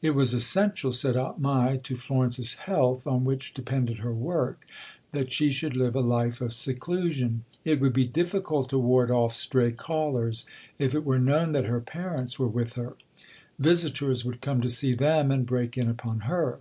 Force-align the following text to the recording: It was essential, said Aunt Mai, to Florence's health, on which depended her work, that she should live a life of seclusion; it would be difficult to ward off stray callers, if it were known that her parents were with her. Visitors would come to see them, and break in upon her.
It 0.00 0.14
was 0.14 0.32
essential, 0.32 0.92
said 0.92 1.16
Aunt 1.16 1.40
Mai, 1.40 1.78
to 1.78 1.96
Florence's 1.96 2.54
health, 2.54 3.04
on 3.04 3.24
which 3.24 3.52
depended 3.52 3.98
her 3.98 4.14
work, 4.14 4.64
that 5.10 5.32
she 5.32 5.50
should 5.50 5.74
live 5.74 5.96
a 5.96 6.00
life 6.00 6.40
of 6.40 6.52
seclusion; 6.52 7.42
it 7.64 7.80
would 7.80 7.92
be 7.92 8.04
difficult 8.06 8.68
to 8.68 8.78
ward 8.78 9.10
off 9.10 9.34
stray 9.34 9.72
callers, 9.72 10.46
if 10.78 10.94
it 10.94 11.04
were 11.04 11.18
known 11.18 11.50
that 11.50 11.64
her 11.64 11.80
parents 11.80 12.38
were 12.38 12.46
with 12.46 12.74
her. 12.74 12.94
Visitors 13.58 14.24
would 14.24 14.40
come 14.40 14.60
to 14.60 14.68
see 14.68 14.94
them, 14.94 15.32
and 15.32 15.44
break 15.46 15.76
in 15.76 15.88
upon 15.90 16.20
her. 16.20 16.60